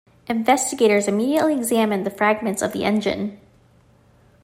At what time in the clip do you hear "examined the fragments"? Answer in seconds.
1.53-2.63